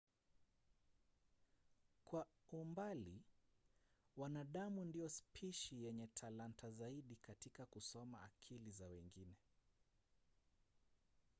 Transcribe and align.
kwa 2.05 2.27
umbali 2.51 3.21
wanadamu 4.17 4.85
ndio 4.85 5.09
spishi 5.09 5.83
yenye 5.85 6.07
talanta 6.07 6.71
zaidi 6.71 7.15
katika 7.15 7.65
kusoma 7.65 8.21
akili 8.23 8.71
za 8.71 8.87
wengine 8.87 9.35